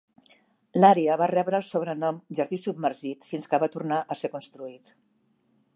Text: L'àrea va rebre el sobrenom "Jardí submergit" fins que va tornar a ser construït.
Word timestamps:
L'àrea 0.79 1.17
va 1.21 1.27
rebre 1.31 1.59
el 1.63 1.67
sobrenom 1.67 2.17
"Jardí 2.41 2.59
submergit" 2.63 3.29
fins 3.33 3.47
que 3.53 3.61
va 3.65 3.73
tornar 3.77 4.01
a 4.03 4.19
ser 4.23 4.35
construït. 4.39 4.93